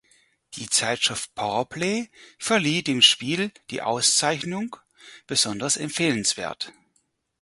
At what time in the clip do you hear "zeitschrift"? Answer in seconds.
0.67-1.35